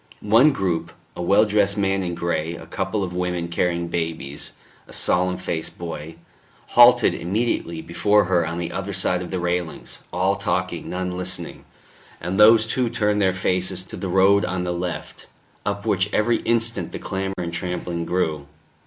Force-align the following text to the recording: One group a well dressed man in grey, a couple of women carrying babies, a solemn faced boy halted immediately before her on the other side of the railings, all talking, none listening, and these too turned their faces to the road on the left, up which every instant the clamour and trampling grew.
One 0.33 0.51
group 0.51 0.93
a 1.15 1.21
well 1.21 1.45
dressed 1.45 1.77
man 1.77 2.01
in 2.01 2.15
grey, 2.15 2.55
a 2.55 2.65
couple 2.65 3.03
of 3.03 3.13
women 3.15 3.49
carrying 3.49 3.87
babies, 3.87 4.53
a 4.87 4.93
solemn 4.93 5.37
faced 5.37 5.77
boy 5.77 6.15
halted 6.69 7.13
immediately 7.13 7.83
before 7.83 8.23
her 8.23 8.43
on 8.43 8.57
the 8.57 8.71
other 8.71 8.93
side 8.93 9.21
of 9.21 9.29
the 9.29 9.39
railings, 9.39 9.99
all 10.11 10.37
talking, 10.37 10.89
none 10.89 11.15
listening, 11.15 11.65
and 12.19 12.39
these 12.39 12.65
too 12.65 12.89
turned 12.89 13.21
their 13.21 13.31
faces 13.31 13.83
to 13.83 13.95
the 13.95 14.09
road 14.09 14.43
on 14.43 14.63
the 14.63 14.73
left, 14.73 15.27
up 15.67 15.85
which 15.85 16.11
every 16.11 16.37
instant 16.37 16.93
the 16.93 16.97
clamour 16.97 17.35
and 17.37 17.53
trampling 17.53 18.03
grew. 18.03 18.47